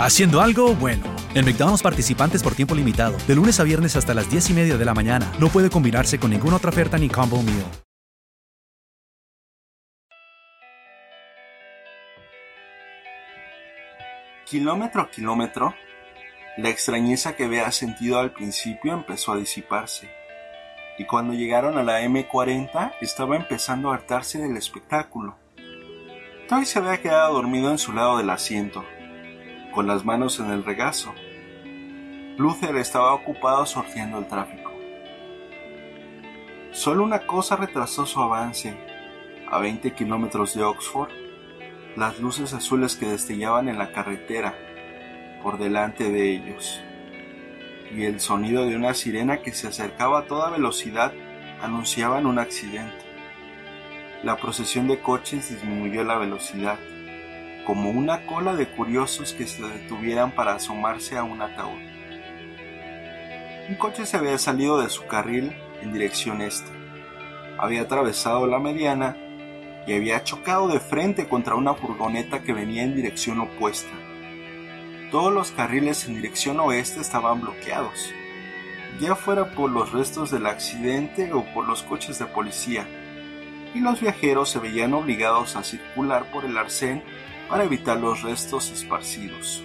Haciendo 0.00 0.40
algo 0.40 0.74
bueno. 0.76 1.04
En 1.34 1.44
participantes 1.82 2.42
por 2.42 2.54
tiempo 2.54 2.74
limitado. 2.74 3.18
De 3.28 3.34
lunes 3.34 3.60
a 3.60 3.64
viernes 3.64 3.96
hasta 3.96 4.14
las 4.14 4.30
10 4.30 4.48
y 4.48 4.54
media 4.54 4.78
de 4.78 4.84
la 4.86 4.94
mañana. 4.94 5.30
No 5.38 5.48
puede 5.48 5.68
combinarse 5.68 6.18
con 6.18 6.30
ninguna 6.30 6.56
otra 6.56 6.70
oferta 6.70 6.96
ni 6.96 7.10
combo 7.10 7.42
meal. 7.42 7.66
Kilómetro 14.46 15.02
a 15.02 15.10
kilómetro, 15.10 15.74
la 16.56 16.70
extrañeza 16.70 17.36
que 17.36 17.44
había 17.44 17.70
sentido 17.70 18.18
al 18.18 18.32
principio 18.32 18.94
empezó 18.94 19.32
a 19.32 19.36
disiparse, 19.36 20.08
y 20.98 21.04
cuando 21.04 21.34
llegaron 21.34 21.76
a 21.76 21.82
la 21.82 22.00
M40 22.00 22.94
estaba 23.02 23.36
empezando 23.36 23.90
a 23.90 23.96
hartarse 23.96 24.38
del 24.38 24.56
espectáculo. 24.56 25.36
Toy 26.48 26.64
se 26.64 26.78
había 26.78 27.02
quedado 27.02 27.34
dormido 27.34 27.70
en 27.70 27.78
su 27.78 27.92
lado 27.92 28.18
del 28.18 28.30
asiento, 28.30 28.84
con 29.72 29.86
las 29.86 30.04
manos 30.04 30.40
en 30.40 30.50
el 30.50 30.64
regazo. 30.64 31.14
Luther 32.36 32.76
estaba 32.76 33.14
ocupado 33.14 33.66
sorteando 33.66 34.18
el 34.18 34.26
tráfico. 34.26 34.72
Solo 36.72 37.04
una 37.04 37.26
cosa 37.26 37.56
retrasó 37.56 38.06
su 38.06 38.20
avance. 38.20 38.76
A 39.50 39.58
20 39.58 39.92
kilómetros 39.94 40.54
de 40.54 40.62
Oxford, 40.62 41.10
las 41.96 42.20
luces 42.20 42.54
azules 42.54 42.96
que 42.96 43.06
destellaban 43.06 43.68
en 43.68 43.78
la 43.78 43.90
carretera 43.90 44.54
por 45.42 45.58
delante 45.58 46.10
de 46.10 46.30
ellos 46.30 46.80
y 47.94 48.04
el 48.04 48.20
sonido 48.20 48.66
de 48.66 48.76
una 48.76 48.94
sirena 48.94 49.42
que 49.42 49.52
se 49.52 49.68
acercaba 49.68 50.20
a 50.20 50.26
toda 50.26 50.50
velocidad 50.50 51.12
anunciaban 51.60 52.26
un 52.26 52.38
accidente. 52.38 53.04
La 54.22 54.36
procesión 54.36 54.86
de 54.86 55.00
coches 55.00 55.50
disminuyó 55.50 56.04
la 56.04 56.18
velocidad, 56.18 56.78
como 57.66 57.90
una 57.90 58.26
cola 58.26 58.54
de 58.54 58.68
curiosos 58.68 59.32
que 59.32 59.46
se 59.46 59.62
detuvieran 59.62 60.32
para 60.32 60.54
asomarse 60.54 61.16
a 61.16 61.24
un 61.24 61.42
ataúd. 61.42 61.80
Un 63.68 63.74
coche 63.76 64.06
se 64.06 64.16
había 64.16 64.38
salido 64.38 64.80
de 64.80 64.88
su 64.88 65.06
carril 65.06 65.54
en 65.82 65.92
dirección 65.92 66.40
este. 66.40 66.70
Había 67.58 67.82
atravesado 67.82 68.46
la 68.46 68.58
mediana 68.58 69.16
y 69.86 69.94
había 69.94 70.24
chocado 70.24 70.68
de 70.68 70.80
frente 70.80 71.28
contra 71.28 71.54
una 71.54 71.74
furgoneta 71.74 72.42
que 72.42 72.52
venía 72.52 72.82
en 72.82 72.94
dirección 72.94 73.40
opuesta. 73.40 73.90
Todos 75.10 75.32
los 75.32 75.50
carriles 75.50 76.06
en 76.06 76.14
dirección 76.14 76.60
oeste 76.60 77.00
estaban 77.00 77.40
bloqueados, 77.40 78.12
ya 79.00 79.16
fuera 79.16 79.52
por 79.52 79.70
los 79.70 79.92
restos 79.92 80.30
del 80.30 80.46
accidente 80.46 81.32
o 81.32 81.44
por 81.52 81.66
los 81.66 81.82
coches 81.82 82.18
de 82.18 82.26
policía, 82.26 82.86
y 83.74 83.80
los 83.80 84.00
viajeros 84.00 84.50
se 84.50 84.58
veían 84.58 84.94
obligados 84.94 85.56
a 85.56 85.64
circular 85.64 86.30
por 86.30 86.44
el 86.44 86.56
arcén 86.56 87.02
para 87.50 87.64
evitar 87.64 87.96
los 87.96 88.22
restos 88.22 88.70
esparcidos. 88.70 89.64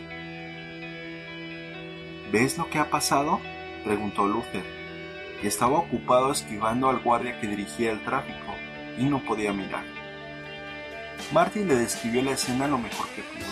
¿Ves 2.31 2.57
lo 2.57 2.67
que 2.67 2.79
ha 2.79 2.89
pasado? 2.89 3.39
preguntó 3.83 4.27
Luther, 4.27 4.65
que 5.39 5.47
estaba 5.47 5.77
ocupado 5.77 6.31
esquivando 6.31 6.89
al 6.89 6.99
guardia 6.99 7.39
que 7.39 7.45
dirigía 7.45 7.91
el 7.91 8.03
tráfico 8.03 8.55
y 8.97 9.03
no 9.03 9.23
podía 9.23 9.53
mirar. 9.53 9.83
Martin 11.31 11.67
le 11.67 11.75
describió 11.75 12.23
la 12.23 12.31
escena 12.31 12.67
lo 12.67 12.79
mejor 12.79 13.07
que 13.09 13.21
pudo. 13.21 13.45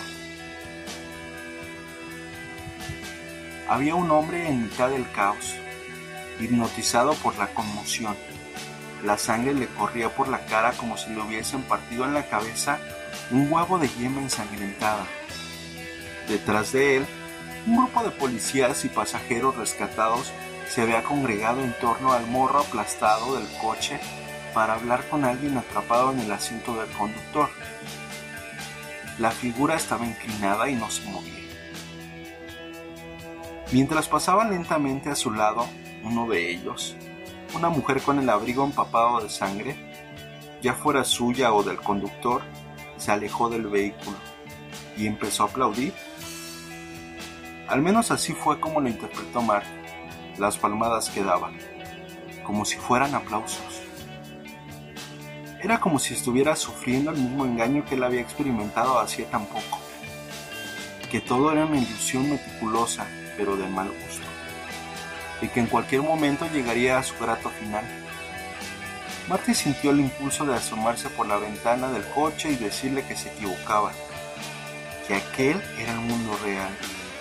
Había 3.68 3.94
un 3.94 4.10
hombre 4.10 4.48
en 4.48 4.64
mitad 4.64 4.90
del 4.90 5.08
caos, 5.12 5.54
hipnotizado 6.40 7.14
por 7.14 7.38
la 7.38 7.46
conmoción. 7.54 8.16
La 9.04 9.16
sangre 9.16 9.54
le 9.54 9.68
corría 9.68 10.08
por 10.08 10.26
la 10.26 10.44
cara 10.46 10.72
como 10.72 10.96
si 10.96 11.10
le 11.10 11.20
hubiesen 11.20 11.62
partido 11.62 12.04
en 12.04 12.14
la 12.14 12.26
cabeza 12.26 12.80
un 13.30 13.52
huevo 13.52 13.78
de 13.78 13.88
yema 13.88 14.20
ensangrentada. 14.20 15.06
Detrás 16.28 16.72
de 16.72 16.96
él, 16.96 17.06
un 17.66 17.76
grupo 17.76 18.02
de 18.02 18.10
policías 18.10 18.84
y 18.84 18.88
pasajeros 18.88 19.56
rescatados 19.56 20.32
se 20.68 20.82
había 20.82 21.02
congregado 21.02 21.62
en 21.62 21.72
torno 21.74 22.12
al 22.12 22.26
morro 22.26 22.60
aplastado 22.60 23.36
del 23.36 23.46
coche 23.60 24.00
para 24.52 24.74
hablar 24.74 25.08
con 25.08 25.24
alguien 25.24 25.56
atrapado 25.56 26.12
en 26.12 26.20
el 26.20 26.32
asiento 26.32 26.76
del 26.76 26.90
conductor. 26.90 27.48
La 29.18 29.30
figura 29.30 29.76
estaba 29.76 30.06
inclinada 30.06 30.68
y 30.68 30.74
no 30.74 30.90
se 30.90 31.08
movía. 31.08 31.32
Mientras 33.72 34.08
pasaba 34.08 34.44
lentamente 34.44 35.10
a 35.10 35.16
su 35.16 35.32
lado 35.32 35.66
uno 36.02 36.28
de 36.28 36.50
ellos, 36.50 36.96
una 37.54 37.68
mujer 37.68 38.00
con 38.02 38.18
el 38.18 38.28
abrigo 38.28 38.64
empapado 38.64 39.20
de 39.20 39.30
sangre, 39.30 39.76
ya 40.62 40.74
fuera 40.74 41.04
suya 41.04 41.52
o 41.52 41.62
del 41.62 41.76
conductor, 41.78 42.42
se 43.04 43.12
alejó 43.12 43.50
del 43.50 43.66
vehículo 43.66 44.16
y 44.96 45.06
empezó 45.06 45.42
a 45.42 45.46
aplaudir. 45.46 45.92
Al 47.68 47.82
menos 47.82 48.10
así 48.10 48.32
fue 48.32 48.58
como 48.58 48.80
lo 48.80 48.88
interpretó 48.88 49.42
Mark. 49.42 49.66
Las 50.38 50.56
palmadas 50.56 51.10
que 51.10 51.22
daba, 51.22 51.52
como 52.44 52.64
si 52.64 52.76
fueran 52.76 53.14
aplausos. 53.14 53.82
Era 55.62 55.80
como 55.80 55.98
si 55.98 56.14
estuviera 56.14 56.56
sufriendo 56.56 57.10
el 57.10 57.18
mismo 57.18 57.44
engaño 57.44 57.84
que 57.84 57.94
él 57.94 58.04
había 58.04 58.22
experimentado 58.22 58.98
hacía 58.98 59.26
tan 59.30 59.44
poco. 59.46 59.78
Que 61.10 61.20
todo 61.20 61.52
era 61.52 61.66
una 61.66 61.76
ilusión 61.76 62.30
meticulosa, 62.30 63.06
pero 63.36 63.54
de 63.56 63.68
mal 63.68 63.88
gusto. 63.88 64.26
Y 65.42 65.48
que 65.48 65.60
en 65.60 65.66
cualquier 65.66 66.00
momento 66.00 66.48
llegaría 66.50 66.98
a 66.98 67.02
su 67.02 67.14
grato 67.18 67.50
final. 67.50 67.84
Marty 69.28 69.54
sintió 69.54 69.90
el 69.90 70.00
impulso 70.00 70.44
de 70.44 70.54
asomarse 70.54 71.08
por 71.08 71.26
la 71.26 71.38
ventana 71.38 71.90
del 71.90 72.04
coche 72.08 72.50
y 72.50 72.56
decirle 72.56 73.06
que 73.06 73.16
se 73.16 73.30
equivocaba. 73.30 73.90
Que 75.08 75.14
aquel 75.14 75.62
era 75.78 75.92
el 75.92 76.00
mundo 76.00 76.38
real, 76.44 76.70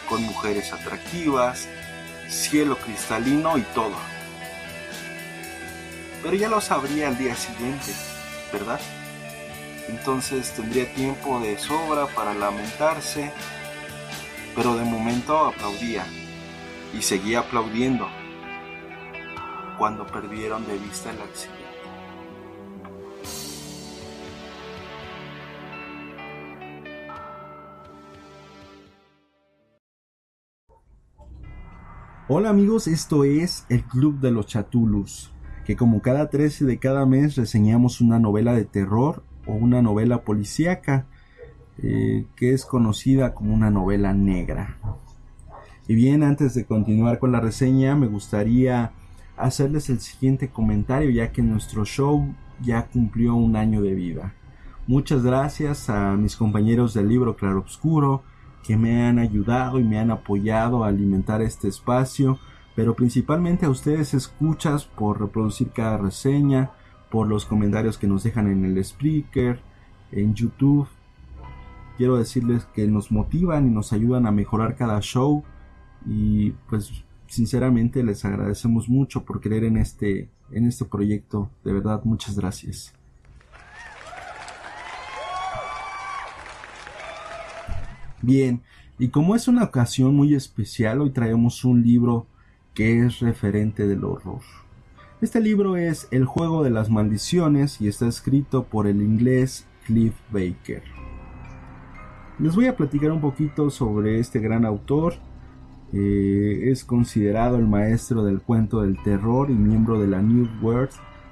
con 0.09 0.22
mujeres 0.24 0.74
atractivas, 0.74 1.68
cielo 2.30 2.78
cristalino 2.78 3.58
y 3.58 3.62
todo. 3.74 3.96
Pero 6.22 6.36
ya 6.36 6.50
lo 6.50 6.59
sabría 6.59 7.08
al 7.08 7.18
día 7.18 7.36
siguiente, 7.36 7.94
¿verdad? 8.52 8.80
Entonces 9.88 10.52
tendría 10.52 10.94
tiempo 10.94 11.40
de 11.40 11.58
sobra 11.58 12.08
para 12.08 12.34
lamentarse, 12.34 13.31
pero 14.56 14.75
de 14.75 14.84
momento 14.84 15.46
aplaudía 15.46 16.06
y 16.94 17.02
seguía 17.02 17.40
aplaudiendo 17.40 18.09
cuando 19.78 20.06
perdieron 20.06 20.66
de 20.68 20.78
vista 20.78 21.12
el 21.12 21.22
accidente. 21.22 21.62
Hola 32.30 32.52
amigos, 32.52 32.88
esto 32.88 33.26
es 33.26 33.66
el 33.68 33.84
Club 33.84 34.22
de 34.22 34.32
los 34.32 34.46
Chatulus, 34.48 35.34
que 35.66 35.76
como 35.76 36.02
cada 36.02 36.30
13 36.30 36.64
de 36.64 36.80
cada 36.80 37.06
mes 37.06 37.36
reseñamos 37.36 38.00
una 38.00 38.18
novela 38.18 38.54
de 38.54 38.64
terror 38.64 39.24
o 39.46 39.52
una 39.52 39.82
novela 39.82 40.22
policíaca, 40.22 41.06
eh, 41.80 42.26
que 42.38 42.54
es 42.54 42.64
conocida 42.64 43.34
como 43.34 43.54
una 43.54 43.70
novela 43.72 44.14
negra. 44.14 44.78
Y 45.90 45.96
bien, 45.96 46.24
antes 46.24 46.54
de 46.54 46.64
continuar 46.64 47.20
con 47.20 47.34
la 47.34 47.42
reseña, 47.42 47.94
me 47.98 48.08
gustaría 48.08 48.94
hacerles 49.36 49.90
el 49.90 50.00
siguiente 50.00 50.48
comentario, 50.48 51.10
ya 51.10 51.34
que 51.34 51.42
nuestro 51.42 51.84
show 51.84 52.34
ya 52.62 52.88
cumplió 52.88 53.36
un 53.36 53.58
año 53.58 53.81
de 53.81 53.96
vida. 53.96 54.34
Muchas 54.88 55.24
gracias 55.24 55.90
a 55.90 56.16
mis 56.16 56.38
compañeros 56.38 56.94
del 56.94 57.10
libro 57.10 57.36
Claroscuro, 57.36 58.24
que 58.63 58.77
me 58.77 59.06
han 59.06 59.19
ayudado 59.19 59.80
y 59.80 59.83
me 59.83 60.00
han 60.00 60.12
apoyado 60.12 60.83
a 60.83 60.88
alimentar 60.88 61.42
este 61.42 61.68
espacio, 61.68 62.39
pero 62.75 62.95
principalmente 62.95 63.65
a 63.65 63.69
ustedes 63.69 64.13
escuchas 64.13 64.86
por 64.86 65.19
reproducir 65.19 65.71
cada 65.71 65.98
reseña, 65.98 66.71
por 67.12 67.27
los 67.27 67.45
comentarios 67.45 67.98
que 67.98 68.07
nos 68.07 68.24
dejan 68.24 68.50
en 68.50 68.65
el 68.65 68.77
speaker, 68.80 69.60
en 70.12 70.33
YouTube. 70.33 70.88
Quiero 71.98 72.18
decirles 72.18 72.65
que 72.74 72.88
nos 72.88 73.12
motivan 73.12 73.68
y 73.68 73.69
nos 73.69 73.94
ayudan 73.94 74.25
a 74.25 74.31
mejorar 74.31 74.75
cada 74.75 75.00
show 75.01 75.44
y 76.06 76.51
pues 76.69 77.04
sinceramente 77.27 78.04
les 78.04 78.25
agradecemos 78.25 78.89
mucho 78.89 79.24
por 79.25 79.42
creer 79.42 79.66
en 79.66 79.77
este 79.77 80.30
en 80.51 80.66
este 80.66 80.86
proyecto. 80.86 81.50
De 81.63 81.74
verdad, 81.74 82.01
muchas 82.04 82.36
gracias. 82.38 82.94
Bien, 88.24 88.62
y 88.98 89.10
como 89.10 89.36
es 89.36 89.50
una 89.50 89.66
ocasión 89.66 90.16
muy 90.16 90.34
especial, 90.34 91.02
hoy 91.02 91.10
traemos 91.10 91.66
un 91.66 91.84
libro 91.84 92.25
que 92.74 93.06
es 93.06 93.20
referente 93.20 93.86
del 93.86 94.06
horror. 94.06 94.40
Este 95.20 95.42
libro 95.42 95.75
es 95.75 96.08
El 96.10 96.24
juego 96.24 96.64
de 96.64 96.70
las 96.70 96.90
maldiciones 96.90 97.81
y 97.81 97.90
está 97.90 98.08
escrito 98.08 98.64
por 98.64 98.88
el 98.88 99.02
inglés 99.02 99.68
Cliff 99.86 100.14
Baker. 100.31 100.84
Les 102.40 102.56
voy 102.56 102.68
a 102.68 102.78
platicar 102.78 103.12
un 103.12 103.20
poquito 103.20 103.70
sobre 103.70 104.22
este 104.22 104.40
gran 104.40 104.64
autor. 104.64 105.16
Eh, 105.92 106.69
es 106.72 106.86
considerado 106.86 107.58
el 107.58 107.68
maestro 107.68 108.24
del 108.24 108.40
cuento 108.40 108.84
del 108.84 108.98
terror 109.04 109.52
y 109.52 109.54
miembro 109.54 110.00
de 110.00 110.08
la 110.08 110.22
New 110.22 110.48
World 110.62 110.92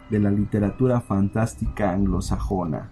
de 0.10 0.20
la 0.20 0.30
literatura 0.30 1.00
fantástica 1.00 1.94
anglosajona. 1.94 2.90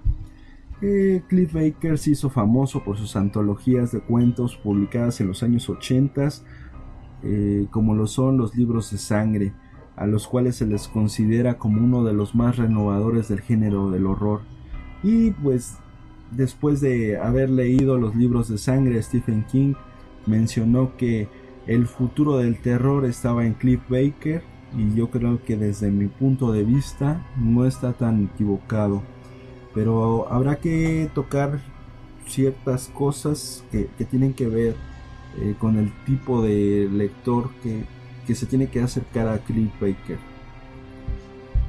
Cliff 0.80 1.54
Baker 1.54 1.98
se 1.98 2.12
hizo 2.12 2.30
famoso 2.30 2.84
por 2.84 2.98
sus 2.98 3.16
antologías 3.18 3.92
de 3.92 4.00
cuentos 4.00 4.56
publicadas 4.56 5.20
en 5.20 5.28
los 5.28 5.44
años 5.44 5.70
80, 5.70 6.30
eh, 7.24 7.68
como 7.70 7.96
lo 7.96 8.08
son 8.08 8.38
los 8.38 8.56
libros 8.56 8.92
de 8.92 8.98
sangre, 8.98 9.54
a 9.98 10.08
los 10.08 10.28
cuales 10.28 10.56
se 10.56 10.66
les 10.66 10.88
considera 10.88 11.58
como 11.58 11.84
uno 11.84 12.06
de 12.06 12.14
los 12.14 12.34
más 12.34 12.56
renovadores 12.56 13.28
del 13.28 13.42
género 13.42 13.92
del 13.92 14.06
horror. 14.06 14.42
Y 15.04 15.32
pues 15.32 15.78
después 16.32 16.80
de 16.80 17.18
haber 17.18 17.50
leído 17.50 17.98
los 17.98 18.16
libros 18.16 18.48
de 18.48 18.58
sangre, 18.58 19.02
Stephen 19.04 19.46
King 19.52 19.74
mencionó 20.26 20.96
que 20.96 21.28
el 21.68 21.88
futuro 21.88 22.38
del 22.38 22.62
terror 22.62 23.06
estaba 23.06 23.46
en 23.46 23.54
Cliff 23.54 23.82
Baker 23.90 24.44
y 24.78 24.96
yo 24.96 25.10
creo 25.10 25.44
que 25.44 25.58
desde 25.58 25.92
mi 25.92 26.08
punto 26.08 26.52
de 26.52 26.64
vista 26.64 27.26
no 27.38 27.66
está 27.66 27.94
tan 27.94 28.24
equivocado. 28.24 29.04
Pero 29.74 30.32
habrá 30.32 30.58
que 30.58 31.10
tocar 31.14 31.60
ciertas 32.28 32.88
cosas 32.88 33.64
que, 33.72 33.90
tienen 34.06 34.34
que 34.34 34.48
ver 34.48 34.76
eh, 35.40 35.56
con 35.60 35.78
el 35.78 35.92
tipo 36.06 36.42
de 36.42 36.90
lector 36.92 37.50
que, 37.64 37.84
que 38.26 38.36
se 38.36 38.46
tiene 38.46 38.68
que 38.68 38.82
acercar 38.82 39.28
a 39.28 39.40
Cliff 39.40 39.72
Baker. 39.80 40.18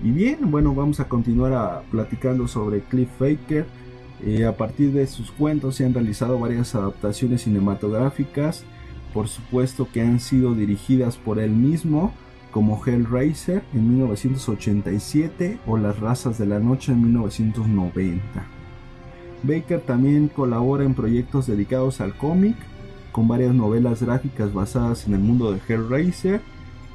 Y 0.02 0.12
bien, 0.12 0.50
bueno, 0.50 0.74
vamos 0.74 0.98
a 1.00 1.08
continuar 1.08 1.82
platicando 1.90 2.48
sobre 2.48 2.80
Cliff 2.80 3.10
Baker. 3.18 3.66
Eh, 4.24 4.46
a 4.46 4.56
partir 4.56 4.92
de 4.92 5.06
sus 5.06 5.30
cuentos 5.30 5.76
se 5.76 5.84
han 5.84 5.94
realizado 5.94 6.38
varias 6.38 6.74
adaptaciones 6.74 7.42
cinematográficas, 7.42 8.64
por 9.14 9.28
supuesto 9.28 9.88
que 9.90 10.02
han 10.02 10.20
sido 10.20 10.54
dirigidas 10.54 11.16
por 11.16 11.38
él 11.38 11.50
mismo, 11.50 12.12
como 12.50 12.80
Hellraiser 12.84 13.62
en 13.72 13.90
1987 13.96 15.58
o 15.66 15.76
Las 15.76 15.98
Razas 16.00 16.38
de 16.38 16.46
la 16.46 16.58
Noche 16.58 16.92
en 16.92 17.02
1990. 17.02 18.20
Baker 19.42 19.80
también 19.80 20.28
colabora 20.28 20.84
en 20.84 20.94
proyectos 20.94 21.46
dedicados 21.46 22.00
al 22.00 22.16
cómic, 22.16 22.56
con 23.12 23.26
varias 23.26 23.54
novelas 23.54 24.02
gráficas 24.02 24.52
basadas 24.52 25.06
en 25.06 25.14
el 25.14 25.20
mundo 25.20 25.52
de 25.52 25.60
Hellraiser 25.66 26.40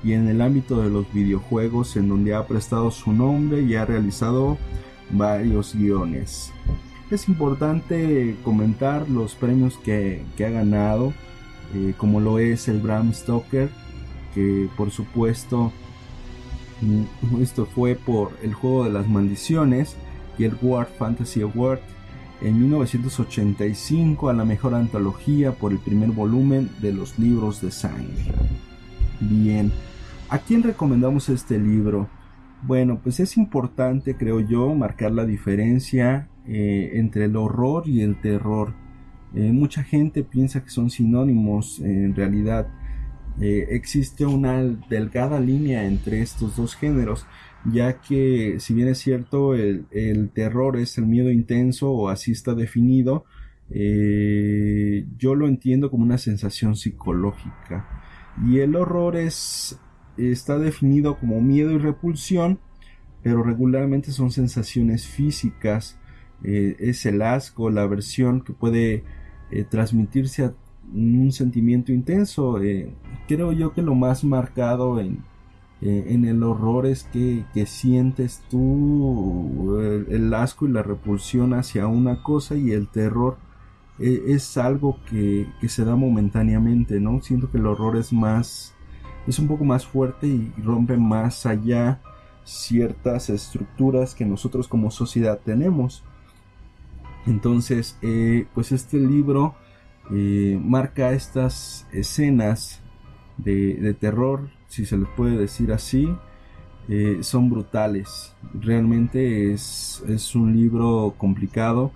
y 0.04 0.14
en 0.14 0.28
el 0.28 0.42
ámbito 0.42 0.82
de 0.82 0.90
los 0.90 1.12
videojuegos 1.12 1.98
en 1.98 2.10
donde 2.10 2.36
ha 2.36 2.46
prestado 2.46 2.92
su 2.92 3.12
nombre 3.12 3.62
y 3.62 3.76
ha 3.76 3.86
realizado 3.86 4.58
varios 5.12 5.76
guiones. 5.76 6.52
Es 7.12 7.28
importante 7.28 8.36
comentar 8.44 9.10
los 9.10 9.36
premios 9.36 9.78
que, 9.78 10.24
ha 10.40 10.50
ganado, 10.50 11.14
eh, 11.74 11.94
como 11.98 12.20
lo 12.20 12.40
es 12.40 12.68
el 12.68 12.80
Bram 12.80 13.14
Stoker, 13.14 13.70
que 14.36 14.70
por 14.76 14.92
supuesto 14.92 15.72
mm, 16.82 17.42
esto 17.42 17.66
fue 17.66 17.96
por 17.96 18.38
el 18.44 18.54
juego 18.54 18.84
de 18.84 18.92
las 18.92 19.08
maldiciones 19.08 19.96
y 20.38 20.44
el 20.44 20.56
World 20.62 20.90
Fantasy 21.00 21.42
Award 21.42 21.80
en 22.42 22.60
1985 22.60 24.30
a 24.30 24.34
la 24.34 24.44
mejor 24.46 24.76
antología 24.76 25.54
por 25.54 25.72
el 25.72 25.80
primer 25.80 26.12
volumen 26.12 26.70
de 26.82 26.94
los 26.94 27.18
libros 27.18 27.62
de 27.62 27.72
sangre. 27.72 28.26
Bien, 29.22 29.72
¿a 30.30 30.40
quién 30.40 30.62
recomendamos 30.62 31.30
este 31.30 31.58
libro? 31.58 32.10
Bueno, 32.62 33.00
pues 33.02 33.20
es 33.20 33.38
importante, 33.38 34.18
creo 34.18 34.42
yo, 34.42 34.74
marcar 34.76 35.12
la 35.12 35.26
diferencia 35.26 36.28
eh, 36.46 36.92
entre 36.96 37.26
el 37.26 37.36
horror 37.38 37.88
y 37.88 38.02
el 38.02 38.20
terror. 38.20 38.74
Eh, 39.34 39.52
mucha 39.52 39.84
gente 39.84 40.24
piensa 40.24 40.64
que 40.64 40.70
son 40.70 40.90
sinónimos, 40.90 41.80
en 41.80 42.16
realidad 42.16 42.68
eh, 43.42 43.68
existe 43.72 44.26
una 44.26 44.64
delgada 44.90 45.40
línea 45.40 45.86
entre 45.86 46.22
estos 46.22 46.56
dos 46.56 46.76
géneros 46.76 47.26
ya 47.72 48.00
que 48.00 48.60
si 48.60 48.74
bien 48.74 48.88
es 48.88 49.00
cierto 49.00 49.56
el, 49.56 50.30
terror 50.34 50.78
es 50.78 50.98
el 50.98 51.06
miedo 51.06 51.32
intenso 51.32 51.92
o 51.92 52.10
así 52.10 52.32
está 52.32 52.54
definido, 52.54 53.26
eh, 53.72 55.06
yo 55.18 55.36
lo 55.36 55.48
entiendo 55.48 55.90
como 55.90 56.04
una 56.04 56.20
sensación 56.20 56.76
psicológica. 56.76 58.04
Y 58.48 58.60
el 58.60 58.76
horror 58.76 59.16
es 59.16 59.80
está 60.18 60.60
definido 60.60 61.18
como 61.18 61.42
miedo 61.42 61.72
y 61.72 61.78
repulsión 61.78 62.60
pero 63.24 63.42
regularmente 63.42 64.12
son 64.12 64.30
sensaciones 64.30 65.08
físicas. 65.08 65.98
Eh, 66.44 66.76
es 66.80 67.08
el 67.08 67.24
asco 67.24 67.72
la 67.72 67.82
aversión 67.82 68.42
que 68.42 68.54
puede 68.54 69.04
transmitirse 69.70 70.44
a 70.44 70.54
un 70.94 71.32
sentimiento 71.32 71.92
intenso 71.92 72.60
creo 73.28 73.52
yo 73.52 73.74
que 73.74 73.82
lo 73.82 73.96
más 73.96 74.24
marcado 74.24 75.00
en 75.00 75.24
eh, 75.82 76.06
en 76.10 76.26
el 76.26 76.42
horror 76.42 76.86
es 76.86 77.04
que, 77.04 77.46
sientes 77.66 78.44
tú 78.50 79.78
el, 79.80 80.34
asco 80.34 80.66
y 80.68 80.72
la 80.72 80.84
repulsión 80.84 81.54
hacia 81.54 81.88
una 81.88 82.24
cosa 82.24 82.56
y 82.56 82.72
el 82.72 82.88
terror 82.88 83.38
eh, 84.00 84.24
es 84.28 84.58
algo 84.58 84.98
que, 85.10 85.48
se 85.68 85.86
da 85.86 85.96
momentáneamente, 85.96 87.00
¿no? 87.00 87.22
Siento 87.22 87.52
que 87.52 87.58
el 87.58 87.68
horror 87.68 87.98
es 87.98 88.14
más, 88.14 88.74
es 89.28 89.38
un 89.38 89.48
poco 89.48 89.66
más 89.66 89.86
fuerte 89.86 90.28
y 90.28 90.54
rompe 90.64 90.98
más 90.98 91.46
allá 91.46 92.02
ciertas 92.46 93.30
estructuras 93.30 94.16
que 94.16 94.26
nosotros 94.26 94.68
como 94.68 94.92
sociedad 94.92 95.40
tenemos. 95.44 96.04
Entonces, 97.28 97.98
eh, 98.02 98.48
pues 98.54 98.72
este 98.72 98.98
libro 98.98 99.56
marca 100.10 101.12
estas 101.12 101.88
escenas 101.92 102.82
de 103.38 103.94
terror 104.00 104.50
si 104.76 104.86
se 104.86 104.98
les 104.98 105.08
puede 105.10 105.38
decir 105.38 105.72
así, 105.72 106.14
eh, 106.90 107.20
son 107.22 107.50
brutales. 107.50 108.34
Realmente 108.54 109.54
es, 109.54 110.04
un 110.36 110.54
libro 110.56 111.16
complicado. 111.18 111.92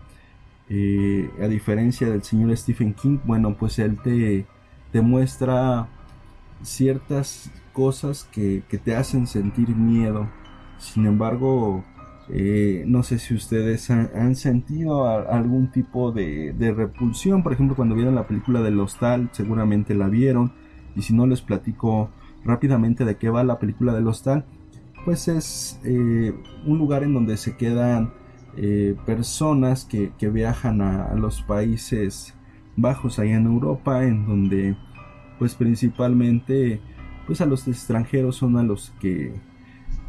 Eh, 0.70 1.30
a 1.42 1.48
diferencia 1.48 2.08
del 2.10 2.24
señor 2.24 2.56
Stephen 2.56 2.94
King, 2.94 3.18
bueno, 3.26 3.56
pues 3.58 3.80
él 3.80 3.98
te, 4.02 4.46
te 4.94 5.02
muestra 5.02 5.90
ciertas 6.64 7.52
cosas 7.74 8.24
que, 8.32 8.64
te 8.84 8.96
hacen 8.96 9.28
sentir 9.28 9.70
miedo. 9.70 10.30
Sin 10.78 11.06
embargo, 11.06 11.84
eh, 12.32 12.84
no 12.88 13.04
sé 13.04 13.18
si 13.20 13.34
ustedes 13.34 13.90
han, 13.90 14.36
sentido 14.36 15.08
algún 15.08 15.72
tipo 15.72 16.12
de, 16.12 16.54
repulsión. 16.76 17.44
Por 17.44 17.54
ejemplo, 17.54 17.76
cuando 17.76 17.96
vieron 17.96 18.16
la 18.16 18.28
película 18.28 18.62
del 18.62 18.80
Hostal, 18.80 19.30
seguramente 19.32 19.96
la 19.96 20.08
vieron. 20.08 20.54
Y 20.96 21.02
si 21.02 21.14
no, 21.14 21.26
les 21.26 21.42
platico 21.42 22.10
rápidamente 22.44 23.06
de 23.06 23.18
qué 23.18 23.30
va 23.30 23.44
la 23.44 23.60
película 23.60 23.94
del 23.94 24.08
hostal, 24.08 24.46
pues 25.06 25.28
es 25.28 25.80
eh, 25.84 26.34
un 26.66 26.78
lugar 26.78 27.04
en 27.04 27.14
donde 27.14 27.38
se 27.38 27.56
quedan 27.58 28.14
eh, 28.58 28.96
personas 29.06 29.86
que, 29.86 30.12
viajan 30.30 30.82
a, 30.82 31.14
los 31.16 31.42
países 31.42 32.34
bajos 32.76 33.20
allá 33.20 33.38
en 33.38 33.46
Europa, 33.46 34.04
en 34.04 34.26
donde 34.26 34.78
pues 35.38 35.56
principalmente 35.56 36.82
pues 37.26 37.40
a 37.42 37.46
los 37.46 37.68
extranjeros 37.68 38.36
son 38.36 38.58
a 38.58 38.64
los 38.64 38.92
que 39.00 39.34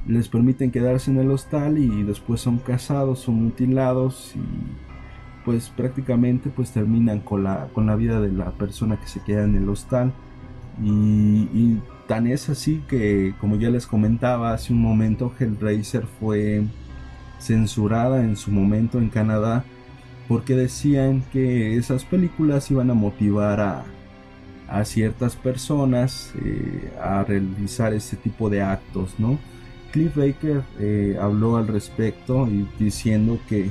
les 0.06 0.28
permiten 0.28 0.70
quedarse 0.70 1.10
en 1.10 1.18
el 1.18 1.30
hostal 1.30 1.78
y 1.78 2.02
después 2.02 2.40
son 2.40 2.58
casados, 2.58 3.20
son 3.20 3.42
mutilados 3.42 4.32
y 4.34 4.40
pues 5.44 5.70
prácticamente 5.70 6.50
pues 6.50 6.70
terminan 6.70 7.20
con 7.20 7.44
la, 7.44 7.68
con 7.72 7.86
la 7.86 7.96
vida 7.96 8.20
de 8.20 8.30
la 8.32 8.50
persona 8.52 8.98
que 9.00 9.06
se 9.06 9.22
queda 9.22 9.44
en 9.44 9.56
el 9.56 9.68
hostal 9.68 10.12
y 10.82 11.78
Tan 12.10 12.26
es 12.26 12.48
así 12.48 12.82
que, 12.88 13.34
como 13.38 13.54
ya 13.54 13.70
les 13.70 13.86
comentaba 13.86 14.52
hace 14.52 14.72
un 14.72 14.80
momento, 14.80 15.32
Hellraiser 15.38 16.06
fue 16.18 16.64
censurada 17.38 18.24
en 18.24 18.34
su 18.34 18.50
momento 18.50 18.98
en 18.98 19.10
Canadá 19.10 19.64
porque 20.26 20.56
decían 20.56 21.22
que 21.32 21.76
esas 21.76 22.04
películas 22.04 22.68
iban 22.68 22.90
a 22.90 22.94
motivar 22.94 23.60
a, 23.60 23.84
a 24.66 24.84
ciertas 24.84 25.36
personas 25.36 26.32
eh, 26.44 26.92
a 27.00 27.22
realizar 27.22 27.94
ese 27.94 28.16
tipo 28.16 28.50
de 28.50 28.62
actos, 28.62 29.14
¿no? 29.18 29.38
Cliff 29.92 30.16
Baker 30.16 30.62
eh, 30.78 31.16
habló 31.20 31.56
al 31.56 31.68
respecto 31.68 32.46
y 32.46 32.66
diciendo 32.78 33.38
que 33.48 33.70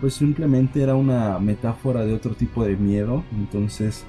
pues 0.00 0.14
simplemente 0.14 0.82
era 0.82 0.94
una 0.94 1.38
metáfora 1.38 2.04
de 2.04 2.14
otro 2.14 2.34
tipo 2.34 2.64
de 2.64 2.76
miedo, 2.76 3.24
entonces 3.32 4.04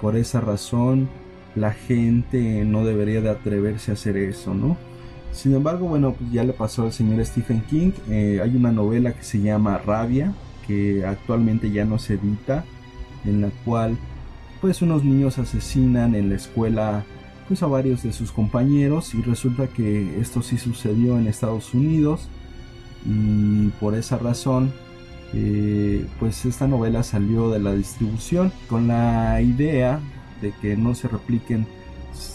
por 0.00 0.16
esa 0.16 0.40
razón 0.40 1.08
la 1.54 1.72
gente 1.72 2.64
no 2.64 2.84
debería 2.84 3.20
de 3.20 3.30
atreverse 3.30 3.90
a 3.90 3.94
hacer 3.94 4.16
eso, 4.16 4.54
¿no? 4.54 4.76
Sin 5.32 5.54
embargo, 5.54 5.88
bueno, 5.88 6.12
pues 6.12 6.30
ya 6.30 6.44
le 6.44 6.52
pasó 6.52 6.84
al 6.84 6.92
señor 6.92 7.24
Stephen 7.24 7.62
King. 7.62 7.92
Eh, 8.10 8.40
hay 8.42 8.54
una 8.54 8.70
novela 8.70 9.12
que 9.12 9.22
se 9.22 9.40
llama 9.40 9.78
Rabia, 9.78 10.34
que 10.66 11.04
actualmente 11.06 11.70
ya 11.70 11.84
no 11.84 11.98
se 11.98 12.14
edita, 12.14 12.64
en 13.24 13.40
la 13.40 13.50
cual 13.64 13.96
pues 14.60 14.82
unos 14.82 15.04
niños 15.04 15.38
asesinan 15.38 16.14
en 16.14 16.28
la 16.28 16.36
escuela 16.36 17.04
pues 17.52 17.62
a 17.62 17.66
varios 17.66 18.02
de 18.02 18.14
sus 18.14 18.32
compañeros 18.32 19.14
y 19.14 19.20
resulta 19.20 19.66
que 19.66 20.18
esto 20.18 20.40
sí 20.40 20.56
sucedió 20.56 21.18
en 21.18 21.26
Estados 21.26 21.74
Unidos 21.74 22.26
y 23.04 23.68
por 23.78 23.94
esa 23.94 24.16
razón 24.16 24.72
eh, 25.34 26.06
pues 26.18 26.46
esta 26.46 26.66
novela 26.66 27.02
salió 27.02 27.50
de 27.50 27.58
la 27.58 27.74
distribución 27.74 28.54
con 28.70 28.88
la 28.88 29.42
idea 29.42 30.00
de 30.40 30.54
que 30.62 30.78
no 30.78 30.94
se 30.94 31.08
repliquen 31.08 31.66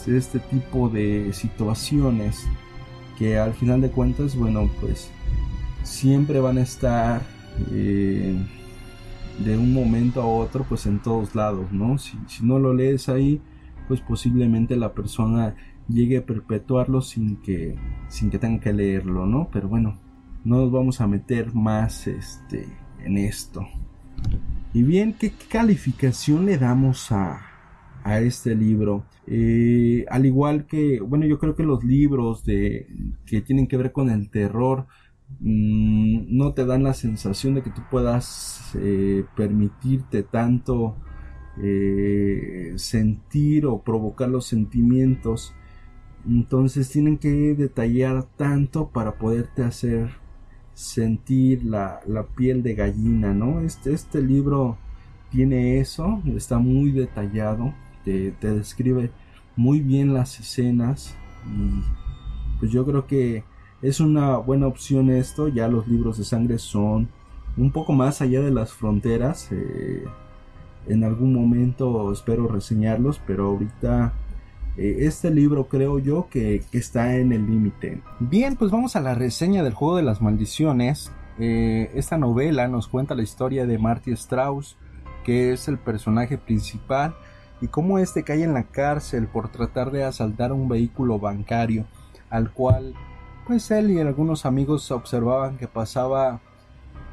este 0.06 0.38
tipo 0.38 0.88
de 0.88 1.32
situaciones 1.32 2.46
que 3.18 3.38
al 3.38 3.54
final 3.54 3.80
de 3.80 3.90
cuentas 3.90 4.36
bueno 4.36 4.70
pues 4.80 5.10
siempre 5.82 6.38
van 6.38 6.58
a 6.58 6.62
estar 6.62 7.22
eh, 7.72 8.36
de 9.44 9.58
un 9.58 9.72
momento 9.72 10.22
a 10.22 10.26
otro 10.26 10.62
pues 10.62 10.86
en 10.86 11.00
todos 11.00 11.34
lados 11.34 11.72
no 11.72 11.98
si, 11.98 12.16
si 12.28 12.44
no 12.44 12.60
lo 12.60 12.72
lees 12.72 13.08
ahí 13.08 13.40
pues 13.88 14.00
posiblemente 14.00 14.76
la 14.76 14.92
persona 14.92 15.56
llegue 15.88 16.18
a 16.18 16.26
perpetuarlo 16.26 17.00
sin 17.00 17.36
que 17.36 17.76
sin 18.08 18.30
que 18.30 18.38
tenga 18.38 18.60
que 18.60 18.72
leerlo 18.72 19.26
no 19.26 19.48
pero 19.50 19.68
bueno 19.68 19.98
no 20.44 20.58
nos 20.58 20.70
vamos 20.70 21.00
a 21.00 21.06
meter 21.06 21.54
más 21.54 22.06
este 22.06 22.66
en 23.04 23.18
esto. 23.18 23.66
Y 24.72 24.82
bien 24.82 25.14
qué 25.18 25.32
calificación 25.48 26.46
le 26.46 26.58
damos 26.58 27.10
a 27.12 27.40
a 28.04 28.20
este 28.20 28.54
libro 28.54 29.04
eh, 29.26 30.06
al 30.08 30.24
igual 30.24 30.66
que 30.66 31.00
bueno 31.00 31.26
yo 31.26 31.38
creo 31.38 31.54
que 31.54 31.64
los 31.64 31.84
libros 31.84 32.44
de 32.44 32.86
que 33.26 33.40
tienen 33.42 33.66
que 33.66 33.76
ver 33.76 33.92
con 33.92 34.08
el 34.08 34.30
terror 34.30 34.86
mmm, 35.40 36.24
no 36.28 36.54
te 36.54 36.64
dan 36.64 36.84
la 36.84 36.94
sensación 36.94 37.54
de 37.54 37.62
que 37.62 37.70
tú 37.70 37.82
puedas 37.90 38.72
eh, 38.76 39.24
permitirte 39.36 40.22
tanto 40.22 40.96
eh, 41.62 42.72
sentir 42.76 43.66
o 43.66 43.82
provocar 43.82 44.28
los 44.28 44.46
sentimientos 44.46 45.54
entonces 46.26 46.90
tienen 46.90 47.18
que 47.18 47.54
detallar 47.54 48.24
tanto 48.36 48.88
para 48.88 49.14
poderte 49.18 49.62
hacer 49.62 50.10
sentir 50.74 51.64
la, 51.64 52.00
la 52.06 52.24
piel 52.24 52.62
de 52.62 52.74
gallina 52.74 53.34
no 53.34 53.60
este, 53.60 53.92
este 53.92 54.22
libro 54.22 54.78
tiene 55.30 55.80
eso 55.80 56.22
está 56.36 56.58
muy 56.58 56.92
detallado 56.92 57.74
te, 58.04 58.32
te 58.32 58.52
describe 58.52 59.10
muy 59.56 59.80
bien 59.80 60.14
las 60.14 60.38
escenas 60.38 61.16
y 61.46 61.82
pues 62.60 62.70
yo 62.70 62.84
creo 62.84 63.06
que 63.06 63.44
es 63.82 64.00
una 64.00 64.36
buena 64.38 64.66
opción 64.66 65.10
esto 65.10 65.48
ya 65.48 65.68
los 65.68 65.88
libros 65.88 66.18
de 66.18 66.24
sangre 66.24 66.58
son 66.58 67.08
un 67.56 67.72
poco 67.72 67.92
más 67.92 68.22
allá 68.22 68.40
de 68.40 68.50
las 68.50 68.72
fronteras 68.72 69.48
eh, 69.50 70.04
en 70.88 71.04
algún 71.04 71.34
momento 71.34 72.12
espero 72.12 72.48
reseñarlos, 72.48 73.20
pero 73.26 73.46
ahorita 73.46 74.12
eh, 74.76 75.06
este 75.06 75.30
libro 75.30 75.68
creo 75.68 75.98
yo 75.98 76.28
que, 76.30 76.62
está 76.72 77.16
en 77.16 77.32
el 77.32 77.46
límite. 77.46 78.00
Bien, 78.20 78.56
pues 78.56 78.70
vamos 78.70 78.96
a 78.96 79.00
la 79.00 79.14
reseña 79.14 79.62
del 79.62 79.74
juego 79.74 79.96
de 79.96 80.02
las 80.02 80.20
maldiciones. 80.20 81.12
Eh, 81.38 81.90
esta 81.94 82.16
novela 82.16 82.68
nos 82.68 82.88
cuenta 82.88 83.14
la 83.14 83.22
historia 83.22 83.66
de 83.66 83.78
Marty 83.78 84.12
Strauss, 84.12 84.76
que 85.24 85.52
es 85.52 85.68
el 85.68 85.78
personaje 85.78 86.38
principal, 86.38 87.14
y 87.60 87.66
cómo 87.66 87.98
este 87.98 88.22
cae 88.22 88.44
en 88.44 88.54
la 88.54 88.64
cárcel 88.64 89.26
por 89.26 89.50
tratar 89.50 89.90
de 89.90 90.04
asaltar 90.04 90.52
un 90.52 90.68
vehículo 90.68 91.18
bancario, 91.18 91.86
al 92.30 92.52
cual 92.52 92.94
pues 93.46 93.70
él 93.70 93.90
y 93.90 93.98
algunos 93.98 94.46
amigos 94.46 94.90
observaban 94.90 95.56
que 95.56 95.66
pasaba 95.66 96.40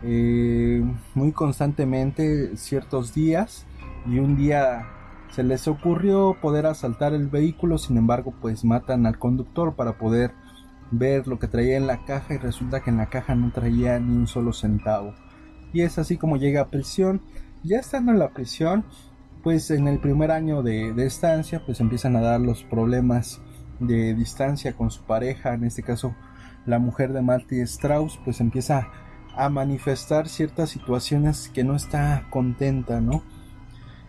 eh, 0.07 0.83
muy 1.15 1.31
constantemente 1.31 2.55
ciertos 2.57 3.15
días 3.15 3.65
y 4.05 4.19
un 4.19 4.37
día 4.37 4.87
se 5.31 5.41
les 5.43 5.67
ocurrió 5.67 6.37
poder 6.39 6.67
asaltar 6.67 7.13
el 7.13 7.27
vehículo 7.27 7.79
sin 7.79 7.97
embargo 7.97 8.31
pues 8.39 8.63
matan 8.63 9.07
al 9.07 9.17
conductor 9.17 9.73
para 9.73 9.97
poder 9.97 10.31
ver 10.91 11.27
lo 11.27 11.39
que 11.39 11.47
traía 11.47 11.75
en 11.75 11.87
la 11.87 12.05
caja 12.05 12.35
y 12.35 12.37
resulta 12.37 12.81
que 12.81 12.91
en 12.91 12.97
la 12.97 13.07
caja 13.07 13.33
no 13.33 13.51
traía 13.51 13.99
ni 13.99 14.15
un 14.15 14.27
solo 14.27 14.53
centavo. 14.53 15.15
Y 15.73 15.81
es 15.81 15.97
así 15.97 16.17
como 16.17 16.37
llega 16.37 16.61
a 16.61 16.67
prisión. 16.67 17.21
Ya 17.63 17.79
estando 17.79 18.11
en 18.11 18.19
la 18.19 18.29
prisión 18.29 18.85
pues 19.43 19.71
en 19.71 19.87
el 19.87 19.99
primer 19.99 20.29
año 20.29 20.61
de, 20.61 20.93
de 20.93 21.05
estancia 21.07 21.63
pues 21.65 21.79
empiezan 21.79 22.15
a 22.15 22.21
dar 22.21 22.39
los 22.39 22.63
problemas 22.63 23.41
de 23.79 24.13
distancia 24.13 24.73
con 24.73 24.91
su 24.91 25.01
pareja. 25.01 25.55
En 25.55 25.63
este 25.63 25.81
caso 25.81 26.15
la 26.67 26.77
mujer 26.77 27.11
de 27.11 27.23
Marty 27.23 27.59
Strauss 27.61 28.19
pues 28.23 28.39
empieza 28.39 28.87
a 29.37 29.49
manifestar 29.49 30.27
ciertas 30.29 30.69
situaciones 30.69 31.49
que 31.53 31.63
no 31.63 31.75
está 31.75 32.25
contenta, 32.29 33.01
¿no? 33.01 33.23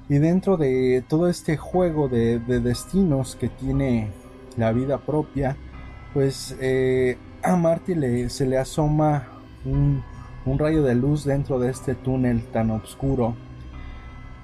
Y 0.09 0.19
dentro 0.19 0.57
de 0.57 1.05
todo 1.09 1.29
este 1.29 1.57
juego 1.57 2.09
de, 2.09 2.39
de 2.39 2.61
destinos 2.61 3.35
que 3.35 3.49
tiene 3.49 4.11
la 4.57 4.73
vida 4.73 4.99
propia, 4.99 5.57
pues 6.15 6.57
eh, 6.61 7.19
a 7.43 7.57
Marty 7.57 7.95
le, 7.95 8.31
se 8.31 8.47
le 8.47 8.59
asoma 8.59 9.29
un, 9.65 10.03
un 10.45 10.59
rayo 10.59 10.83
de 10.83 10.95
luz 10.95 11.25
dentro 11.25 11.59
de 11.59 11.71
este 11.71 11.95
túnel 11.95 12.45
tan 12.45 12.71
oscuro, 12.71 13.35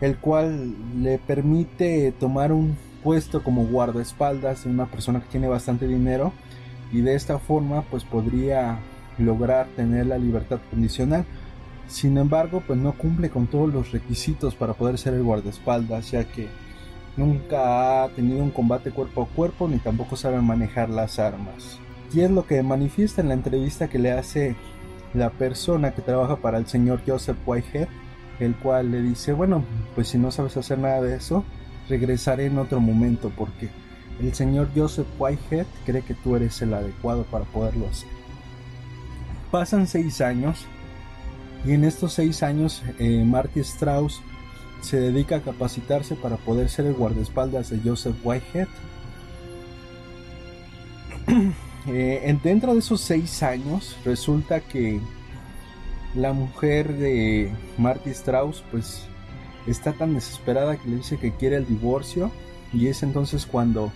el 0.00 0.18
cual 0.18 0.74
le 1.00 1.18
permite 1.18 2.12
tomar 2.12 2.52
un 2.52 2.76
puesto 3.02 3.42
como 3.42 3.66
guardaespaldas 3.66 4.64
de 4.64 4.70
una 4.70 4.86
persona 4.86 5.20
que 5.20 5.28
tiene 5.28 5.48
bastante 5.48 5.86
dinero 5.86 6.32
y 6.92 7.00
de 7.00 7.14
esta 7.14 7.38
forma 7.38 7.82
pues 7.82 8.04
podría 8.04 8.78
lograr 9.18 9.66
tener 9.76 10.06
la 10.06 10.18
libertad 10.18 10.60
condicional. 10.70 11.24
Sin 11.88 12.16
embargo, 12.18 12.62
pues 12.66 12.78
no 12.78 12.92
cumple 12.92 13.30
con 13.30 13.46
todos 13.46 13.72
los 13.72 13.92
requisitos 13.92 14.54
para 14.54 14.74
poder 14.74 14.98
ser 14.98 15.14
el 15.14 15.22
guardaespaldas, 15.22 16.10
ya 16.10 16.24
que 16.24 16.48
nunca 17.16 18.04
ha 18.04 18.08
tenido 18.08 18.42
un 18.42 18.50
combate 18.50 18.90
cuerpo 18.90 19.22
a 19.22 19.34
cuerpo 19.34 19.68
ni 19.68 19.78
tampoco 19.78 20.16
sabe 20.16 20.40
manejar 20.40 20.88
las 20.88 21.18
armas. 21.18 21.78
Y 22.12 22.20
es 22.20 22.30
lo 22.30 22.46
que 22.46 22.62
manifiesta 22.62 23.20
en 23.20 23.28
la 23.28 23.34
entrevista 23.34 23.88
que 23.88 23.98
le 23.98 24.12
hace 24.12 24.56
la 25.14 25.30
persona 25.30 25.92
que 25.92 26.02
trabaja 26.02 26.36
para 26.36 26.58
el 26.58 26.66
señor 26.66 27.00
Joseph 27.06 27.36
Whitehead, 27.46 27.88
el 28.40 28.54
cual 28.56 28.90
le 28.90 29.02
dice, 29.02 29.32
bueno, 29.32 29.64
pues 29.94 30.08
si 30.08 30.18
no 30.18 30.30
sabes 30.30 30.56
hacer 30.56 30.78
nada 30.78 31.00
de 31.02 31.16
eso, 31.16 31.44
regresaré 31.88 32.46
en 32.46 32.58
otro 32.58 32.80
momento 32.80 33.30
porque 33.36 33.68
el 34.20 34.34
señor 34.34 34.68
Joseph 34.74 35.06
Whitehead 35.18 35.66
cree 35.84 36.02
que 36.02 36.14
tú 36.14 36.36
eres 36.36 36.60
el 36.62 36.74
adecuado 36.74 37.24
para 37.24 37.44
poderlo 37.44 37.86
hacer. 37.88 38.21
Pasan 39.52 39.86
seis 39.86 40.22
años 40.22 40.64
y 41.66 41.72
en 41.72 41.84
estos 41.84 42.14
seis 42.14 42.42
años 42.42 42.82
eh, 42.98 43.22
Marty 43.22 43.60
Strauss 43.60 44.22
se 44.80 44.98
dedica 44.98 45.36
a 45.36 45.40
capacitarse 45.42 46.14
para 46.16 46.38
poder 46.38 46.70
ser 46.70 46.86
el 46.86 46.94
guardaespaldas 46.94 47.68
de 47.68 47.78
Joseph 47.84 48.16
Whitehead. 48.24 48.66
eh, 51.86 52.38
dentro 52.42 52.72
de 52.72 52.78
esos 52.78 53.02
seis 53.02 53.42
años 53.42 53.94
resulta 54.06 54.60
que 54.60 55.00
la 56.14 56.32
mujer 56.32 56.94
de 56.94 57.52
Marty 57.76 58.08
Strauss 58.08 58.64
pues 58.70 59.02
está 59.66 59.92
tan 59.92 60.14
desesperada 60.14 60.78
que 60.78 60.88
le 60.88 60.96
dice 60.96 61.18
que 61.18 61.32
quiere 61.32 61.56
el 61.56 61.66
divorcio 61.66 62.30
y 62.72 62.86
es 62.86 63.02
entonces 63.02 63.44
cuando 63.44 63.92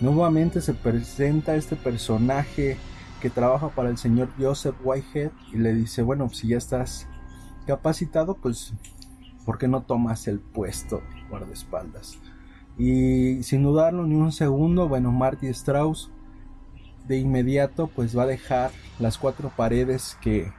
nuevamente 0.00 0.60
se 0.60 0.72
presenta 0.72 1.56
este 1.56 1.74
personaje 1.74 2.76
que 3.24 3.30
trabaja 3.30 3.70
para 3.70 3.88
el 3.88 3.96
señor 3.96 4.28
Joseph 4.38 4.76
Whitehead 4.84 5.30
y 5.50 5.56
le 5.56 5.72
dice, 5.72 6.02
bueno, 6.02 6.28
si 6.28 6.48
ya 6.48 6.58
estás 6.58 7.08
capacitado, 7.66 8.34
pues, 8.34 8.74
¿por 9.46 9.56
qué 9.56 9.66
no 9.66 9.80
tomas 9.80 10.28
el 10.28 10.40
puesto 10.40 10.98
de 10.98 11.28
guardaespaldas? 11.30 12.18
Y 12.76 13.42
sin 13.42 13.62
dudarlo 13.62 14.06
ni 14.06 14.14
un 14.14 14.30
segundo, 14.30 14.90
bueno, 14.90 15.10
Marty 15.10 15.46
Strauss 15.46 16.10
de 17.08 17.16
inmediato 17.16 17.86
pues 17.86 18.14
va 18.14 18.24
a 18.24 18.26
dejar 18.26 18.72
las 18.98 19.16
cuatro 19.16 19.50
paredes 19.56 20.18
que 20.20 20.52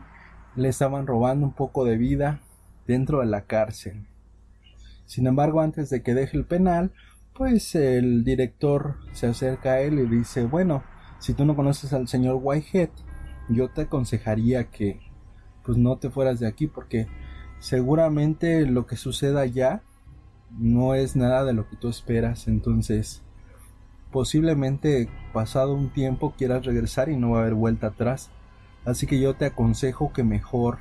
le 0.55 0.67
estaban 0.67 1.05
robando 1.05 1.45
un 1.45 1.53
poco 1.53 1.85
de 1.85 1.97
vida 1.97 2.39
dentro 2.87 3.19
de 3.19 3.27
la 3.27 3.41
cárcel. 3.41 4.07
Sin 5.05 5.27
embargo, 5.27 5.61
antes 5.61 5.91
de 5.91 6.01
que 6.01 6.15
deje 6.15 6.35
el 6.35 6.45
penal, 6.45 6.93
pues 7.35 7.75
el 7.75 8.23
director 8.23 8.95
se 9.13 9.27
acerca 9.27 9.73
a 9.73 9.81
él 9.81 9.99
y 9.99 10.07
dice, 10.07 10.45
bueno, 10.45 10.81
si 11.25 11.33
tú 11.33 11.43
no 11.43 11.55
conoces 11.55 11.91
al 11.91 12.07
señor 12.07 12.37
Whitehead, 12.39 12.91
yo 13.49 13.67
te 13.69 13.81
aconsejaría 13.81 14.65
que 14.65 14.99
pues 15.63 15.75
no 15.75 15.97
te 15.97 16.11
fueras 16.11 16.39
de 16.39 16.45
aquí 16.45 16.67
porque 16.67 17.07
seguramente 17.57 18.67
lo 18.67 18.85
que 18.85 18.95
suceda 18.95 19.41
allá 19.41 19.81
no 20.55 20.93
es 20.93 21.15
nada 21.15 21.43
de 21.43 21.53
lo 21.53 21.67
que 21.67 21.77
tú 21.77 21.89
esperas, 21.89 22.47
entonces 22.47 23.23
posiblemente 24.11 25.09
pasado 25.33 25.73
un 25.73 25.89
tiempo 25.89 26.35
quieras 26.37 26.63
regresar 26.63 27.09
y 27.09 27.17
no 27.17 27.31
va 27.31 27.39
a 27.39 27.41
haber 27.41 27.55
vuelta 27.55 27.87
atrás. 27.87 28.29
Así 28.85 29.07
que 29.07 29.19
yo 29.19 29.33
te 29.33 29.45
aconsejo 29.45 30.13
que 30.13 30.23
mejor 30.23 30.77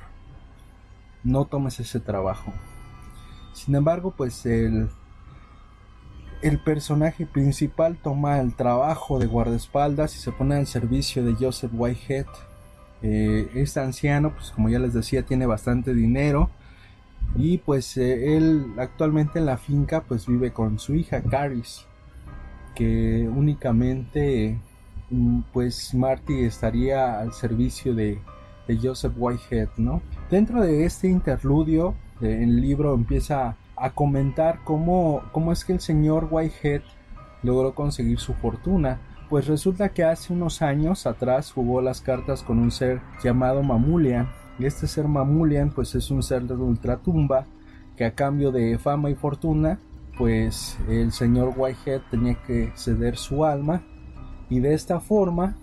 no 1.23 1.45
tomes 1.45 1.79
ese 1.79 1.99
trabajo. 1.99 2.53
Sin 3.53 3.73
embargo, 3.73 4.13
pues 4.15 4.45
el 4.45 4.89
el 6.41 6.59
personaje 6.59 7.25
principal 7.25 7.97
toma 8.01 8.39
el 8.39 8.53
trabajo 8.55 9.19
de 9.19 9.25
guardaespaldas 9.25 10.15
y 10.15 10.19
se 10.19 10.31
pone 10.31 10.55
al 10.55 10.67
servicio 10.67 11.23
de 11.23 11.33
Joseph 11.33 11.71
Whitehead. 11.73 12.25
Eh, 13.01 13.49
este 13.55 13.79
anciano, 13.79 14.33
pues 14.33 14.51
como 14.51 14.69
ya 14.69 14.79
les 14.79 14.93
decía, 14.93 15.23
tiene 15.23 15.45
bastante 15.45 15.93
dinero 15.93 16.49
y 17.35 17.57
pues 17.59 17.97
eh, 17.97 18.37
él 18.37 18.73
actualmente 18.77 19.39
en 19.39 19.45
la 19.45 19.57
finca 19.57 20.01
pues 20.01 20.27
vive 20.27 20.51
con 20.51 20.79
su 20.79 20.95
hija 20.95 21.21
Caris. 21.21 21.85
que 22.75 23.29
únicamente 23.29 24.57
mm, 25.09 25.41
pues 25.53 25.93
Marty 25.93 26.43
estaría 26.43 27.19
al 27.19 27.33
servicio 27.33 27.93
de, 27.95 28.19
Joseph 28.81 29.13
Whitehead, 29.15 29.69
¿no? 29.77 30.01
Dentro 30.31 30.59
de 30.61 30.85
este 30.85 31.07
interludio, 31.07 31.93
el 32.19 32.61
libro 32.61 32.95
empieza 32.95 33.55
a 33.77 33.91
comentar 33.91 34.59
cómo, 34.63 35.23
cómo 35.31 35.51
es 35.51 35.65
que 35.65 35.73
el 35.73 35.79
señor 35.79 36.27
Whitehead 36.29 36.81
logró 37.43 37.75
conseguir 37.75 38.19
su 38.19 38.33
fortuna. 38.33 38.99
Pues 39.29 39.47
resulta 39.47 39.89
que 39.89 40.03
hace 40.03 40.33
unos 40.33 40.61
años 40.61 41.07
atrás 41.07 41.51
jugó 41.51 41.81
las 41.81 42.01
cartas 42.01 42.43
con 42.43 42.59
un 42.59 42.71
ser 42.71 43.01
llamado 43.23 43.63
Mamulian. 43.63 44.29
Y 44.59 44.65
este 44.65 44.87
ser 44.87 45.07
Mamulian 45.07 45.71
pues 45.71 45.95
es 45.95 46.11
un 46.11 46.23
ser 46.23 46.43
de 46.43 46.53
ultratumba 46.55 47.45
que 47.95 48.05
a 48.05 48.13
cambio 48.13 48.51
de 48.51 48.77
fama 48.77 49.09
y 49.09 49.15
fortuna 49.15 49.79
pues 50.17 50.77
el 50.87 51.11
señor 51.11 51.53
Whitehead 51.55 52.01
tenía 52.09 52.35
que 52.43 52.71
ceder 52.75 53.17
su 53.17 53.45
alma 53.45 53.83
y 54.49 54.59
de 54.59 54.73
esta 54.73 54.99
forma 54.99 55.55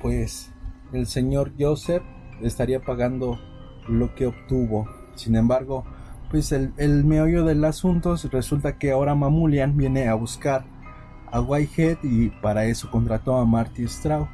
pues 0.00 0.50
el 0.92 1.06
señor 1.06 1.52
Joseph 1.58 2.02
estaría 2.42 2.80
pagando 2.80 3.38
lo 3.88 4.14
que 4.14 4.26
obtuvo 4.26 4.88
sin 5.14 5.36
embargo 5.36 5.84
pues 6.34 6.50
el, 6.50 6.72
el 6.78 7.04
meollo 7.04 7.44
del 7.44 7.64
asunto 7.64 8.16
resulta 8.32 8.76
que 8.76 8.90
ahora 8.90 9.14
Mamulian 9.14 9.76
viene 9.76 10.08
a 10.08 10.14
buscar 10.14 10.64
a 11.30 11.40
Whitehead 11.40 11.98
y 12.02 12.30
para 12.30 12.64
eso 12.64 12.90
contrató 12.90 13.36
a 13.36 13.44
Marty 13.44 13.84
Straw 13.84 14.26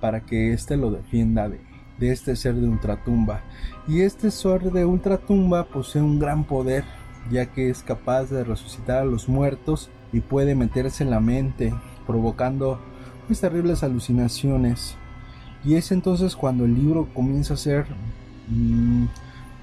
para 0.00 0.22
que 0.22 0.54
éste 0.54 0.78
lo 0.78 0.90
defienda 0.90 1.50
de, 1.50 1.60
de 1.98 2.10
este 2.10 2.34
ser 2.36 2.54
de 2.54 2.66
ultratumba 2.66 3.42
y 3.86 4.00
este 4.00 4.30
ser 4.30 4.72
de 4.72 4.86
ultratumba 4.86 5.64
posee 5.64 6.00
un 6.00 6.18
gran 6.18 6.44
poder 6.44 6.84
ya 7.30 7.44
que 7.44 7.68
es 7.68 7.82
capaz 7.82 8.30
de 8.30 8.42
resucitar 8.42 9.02
a 9.02 9.04
los 9.04 9.28
muertos 9.28 9.90
y 10.14 10.20
puede 10.20 10.54
meterse 10.54 11.04
en 11.04 11.10
la 11.10 11.20
mente, 11.20 11.74
provocando 12.06 12.80
pues, 13.26 13.42
terribles 13.42 13.82
alucinaciones. 13.82 14.96
Y 15.66 15.74
es 15.74 15.92
entonces 15.92 16.34
cuando 16.34 16.64
el 16.64 16.74
libro 16.74 17.08
comienza 17.12 17.52
a 17.52 17.58
ser 17.58 17.84
mm, 18.48 19.04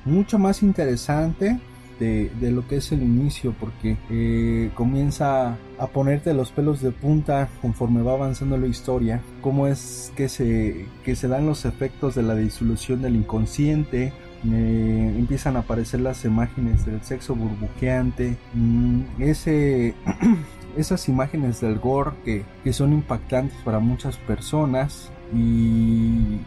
mucho 0.07 0.39
más 0.39 0.63
interesante 0.63 1.59
de, 1.99 2.51
lo 2.51 2.67
que 2.67 2.77
es 2.77 2.91
el 2.91 3.01
inicio, 3.01 3.53
porque 3.59 3.97
eh, 4.09 4.69
comienza 4.75 5.57
a 5.79 5.87
ponerte 5.87 6.33
los 6.33 6.51
pelos 6.51 6.81
de 6.81 6.91
punta 6.91 7.49
conforme 7.61 8.01
va 8.01 8.13
avanzando 8.13 8.57
la 8.57 8.67
historia, 8.67 9.21
cómo 9.41 9.67
es 9.67 10.11
que 10.15 10.29
se, 10.29 10.85
que 11.03 11.15
se 11.15 11.27
dan 11.27 11.45
los 11.45 11.65
efectos 11.65 12.15
de 12.15 12.23
la 12.23 12.35
disolución 12.35 13.01
del 13.01 13.15
inconsciente, 13.15 14.13
empiezan 14.43 15.55
a 15.55 15.59
aparecer 15.59 15.99
las 15.99 16.23
imágenes 16.23 16.85
del 16.85 17.01
sexo 17.01 17.35
burbujeante, 17.35 18.37
mm, 18.53 19.01
ese, 19.19 19.95
esas 20.77 21.09
imágenes 21.09 21.59
del 21.59 21.79
gore 21.79 22.11
que, 22.23 22.45
que 22.63 22.73
son 22.73 22.93
impactantes 22.93 23.57
para 23.63 23.79
muchas 23.79 24.17
personas. 24.17 25.11
Y 25.35 26.37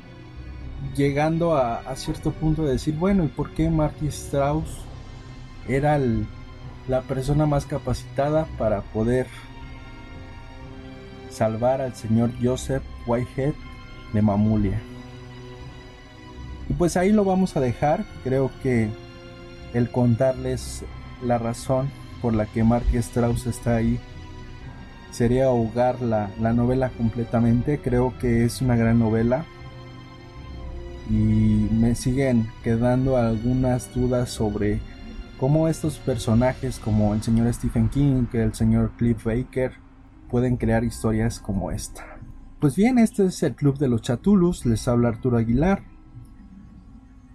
llegando 0.96 1.56
a, 1.56 1.82
cierto 1.96 2.32
punto 2.32 2.64
de 2.64 2.72
decir, 2.72 2.94
bueno, 2.94 3.24
¿y 3.24 3.28
por 3.28 3.50
qué 3.52 3.70
Marty 3.70 4.06
Strauss 4.08 4.68
era 5.68 5.98
la 6.88 7.02
persona 7.02 7.46
más 7.46 7.66
capacitada 7.66 8.46
para 8.58 8.80
poder 8.80 9.26
salvar 11.30 11.80
al 11.80 11.94
señor 11.94 12.30
Joseph 12.42 12.82
Whitehead 13.06 13.54
de 14.12 14.22
Mamulia? 14.22 14.80
Y 16.68 16.74
pues 16.74 16.96
ahí 16.96 17.12
lo 17.12 17.24
vamos 17.24 17.56
a 17.56 17.60
dejar. 17.60 18.04
Creo 18.22 18.50
que 18.62 18.88
el 19.74 19.90
contarles 19.90 20.84
la 21.22 21.38
razón 21.38 21.90
por 22.22 22.34
la 22.34 22.46
que 22.46 22.62
Mark 22.62 22.86
Strauss 22.92 23.46
está 23.46 23.76
ahí 23.76 23.98
sería 25.10 25.46
ahogar 25.46 26.00
la, 26.00 26.30
la 26.40 26.52
novela 26.52 26.90
completamente. 26.90 27.80
Creo 27.80 28.14
que 28.18 28.44
es 28.44 28.62
una 28.62 28.76
gran 28.76 28.98
novela. 28.98 29.44
Y 31.10 31.68
me 31.72 31.94
siguen 31.96 32.48
quedando 32.62 33.16
algunas 33.16 33.92
dudas 33.92 34.30
sobre 34.30 34.80
cómo 35.38 35.66
estos 35.68 35.98
personajes 35.98 36.78
como 36.78 37.14
el 37.14 37.22
señor 37.22 37.52
Stephen 37.52 37.88
King, 37.88 38.26
que 38.30 38.42
el 38.42 38.54
señor 38.54 38.92
Cliff 38.96 39.24
Baker, 39.24 39.72
pueden 40.30 40.56
crear 40.56 40.84
historias 40.84 41.40
como 41.40 41.72
esta. 41.72 42.04
Pues 42.60 42.76
bien, 42.76 42.98
este 42.98 43.26
es 43.26 43.42
el 43.42 43.54
Club 43.54 43.78
de 43.78 43.88
los 43.88 44.02
Chatulus, 44.02 44.64
les 44.66 44.86
habla 44.86 45.08
Arturo 45.08 45.38
Aguilar. 45.38 45.82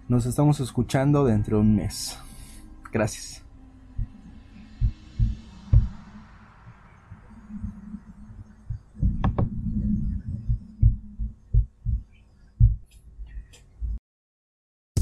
Nos 0.08 0.24
estamos 0.24 0.60
escuchando 0.60 1.24
dentro 1.24 1.58
de 1.58 1.62
un 1.62 1.76
mes. 1.76 2.16
Gracias. 2.92 3.45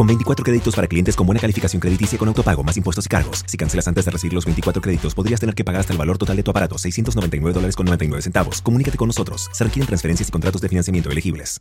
Con 0.00 0.06
24 0.06 0.42
créditos 0.42 0.74
para 0.74 0.88
clientes 0.88 1.14
con 1.14 1.26
buena 1.26 1.42
calificación 1.42 1.78
crediticia 1.78 2.18
con 2.18 2.26
autopago, 2.26 2.62
más 2.62 2.74
impuestos 2.74 3.04
y 3.04 3.08
cargos. 3.10 3.44
Si 3.46 3.58
cancelas 3.58 3.86
antes 3.86 4.06
de 4.06 4.10
recibir 4.10 4.32
los 4.32 4.46
24 4.46 4.80
créditos, 4.80 5.14
podrías 5.14 5.40
tener 5.40 5.54
que 5.54 5.62
pagar 5.62 5.80
hasta 5.80 5.92
el 5.92 5.98
valor 5.98 6.16
total 6.16 6.36
de 6.36 6.42
tu 6.42 6.50
aparato, 6.52 6.78
699 6.78 7.52
dólares 7.52 7.76
con 7.76 7.84
99 7.84 8.22
centavos. 8.22 8.62
Comunícate 8.62 8.96
con 8.96 9.08
nosotros. 9.08 9.50
Se 9.52 9.62
requieren 9.62 9.86
transferencias 9.86 10.30
y 10.30 10.32
contratos 10.32 10.62
de 10.62 10.70
financiamiento 10.70 11.10
elegibles. 11.10 11.60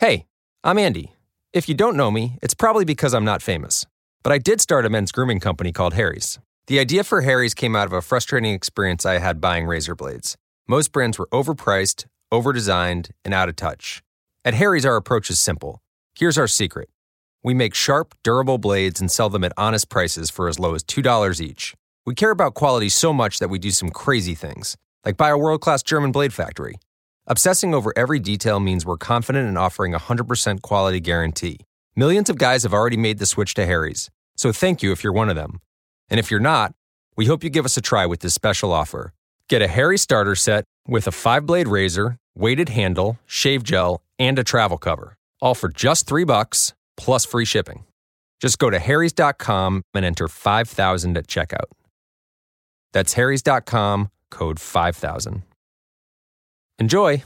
Hey, 0.00 0.26
I'm 0.64 0.80
Andy. 0.80 1.12
If 1.52 1.68
you 1.68 1.76
don't 1.76 1.94
know 1.94 2.10
me, 2.10 2.36
it's 2.42 2.54
probably 2.56 2.84
because 2.84 3.14
I'm 3.14 3.24
not 3.24 3.40
famous. 3.40 3.86
But 4.24 4.32
I 4.32 4.38
did 4.38 4.60
start 4.60 4.84
a 4.84 4.90
men's 4.90 5.12
grooming 5.12 5.38
company 5.38 5.70
called 5.70 5.94
Harry's. 5.94 6.40
The 6.66 6.80
idea 6.80 7.04
for 7.04 7.20
Harry's 7.20 7.54
came 7.54 7.76
out 7.76 7.86
of 7.86 7.92
a 7.92 8.02
frustrating 8.02 8.52
experience 8.52 9.06
I 9.06 9.20
had 9.20 9.40
buying 9.40 9.66
razor 9.66 9.94
blades. 9.94 10.36
Most 10.66 10.90
brands 10.90 11.20
were 11.20 11.28
overpriced, 11.30 12.06
overdesigned, 12.32 13.12
and 13.24 13.32
out 13.32 13.48
of 13.48 13.54
touch. 13.54 14.03
At 14.46 14.52
Harry's, 14.52 14.84
our 14.84 14.96
approach 14.96 15.30
is 15.30 15.38
simple. 15.38 15.80
Here's 16.14 16.36
our 16.36 16.46
secret 16.46 16.90
we 17.42 17.54
make 17.54 17.74
sharp, 17.74 18.14
durable 18.22 18.58
blades 18.58 19.00
and 19.00 19.10
sell 19.10 19.30
them 19.30 19.44
at 19.44 19.52
honest 19.56 19.88
prices 19.88 20.30
for 20.30 20.48
as 20.48 20.58
low 20.58 20.74
as 20.74 20.84
$2 20.84 21.40
each. 21.40 21.74
We 22.04 22.14
care 22.14 22.30
about 22.30 22.52
quality 22.54 22.90
so 22.90 23.12
much 23.14 23.38
that 23.38 23.48
we 23.48 23.58
do 23.58 23.70
some 23.70 23.88
crazy 23.88 24.34
things, 24.34 24.76
like 25.04 25.16
buy 25.16 25.30
a 25.30 25.38
world 25.38 25.62
class 25.62 25.82
German 25.82 26.12
blade 26.12 26.34
factory. 26.34 26.74
Obsessing 27.26 27.74
over 27.74 27.92
every 27.96 28.18
detail 28.18 28.60
means 28.60 28.84
we're 28.84 28.98
confident 28.98 29.48
in 29.48 29.56
offering 29.56 29.94
a 29.94 29.98
100% 29.98 30.60
quality 30.60 31.00
guarantee. 31.00 31.58
Millions 31.96 32.28
of 32.28 32.36
guys 32.36 32.64
have 32.64 32.74
already 32.74 32.98
made 32.98 33.18
the 33.18 33.26
switch 33.26 33.54
to 33.54 33.64
Harry's, 33.64 34.10
so 34.36 34.52
thank 34.52 34.82
you 34.82 34.92
if 34.92 35.02
you're 35.02 35.12
one 35.12 35.30
of 35.30 35.36
them. 35.36 35.60
And 36.10 36.20
if 36.20 36.30
you're 36.30 36.40
not, 36.40 36.74
we 37.16 37.26
hope 37.26 37.44
you 37.44 37.48
give 37.48 37.64
us 37.64 37.78
a 37.78 37.82
try 37.82 38.04
with 38.04 38.20
this 38.20 38.34
special 38.34 38.72
offer. 38.72 39.14
Get 39.48 39.62
a 39.62 39.68
Harry 39.68 39.96
starter 39.96 40.34
set 40.34 40.64
with 40.86 41.06
a 41.06 41.12
five 41.12 41.46
blade 41.46 41.68
razor, 41.68 42.18
weighted 42.34 42.70
handle, 42.70 43.18
shave 43.26 43.62
gel, 43.62 44.00
and 44.18 44.38
a 44.38 44.44
travel 44.44 44.78
cover, 44.78 45.16
all 45.40 45.54
for 45.54 45.68
just 45.68 46.06
three 46.06 46.24
bucks 46.24 46.74
plus 46.96 47.24
free 47.24 47.44
shipping. 47.44 47.84
Just 48.40 48.58
go 48.58 48.70
to 48.70 48.78
harrys.com 48.78 49.82
and 49.94 50.04
enter 50.04 50.28
5000 50.28 51.16
at 51.16 51.26
checkout. 51.26 51.70
That's 52.92 53.14
harrys.com, 53.14 54.10
code 54.30 54.60
5000. 54.60 55.42
Enjoy! 56.78 57.22